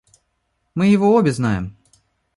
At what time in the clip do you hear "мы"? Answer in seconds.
0.73-0.87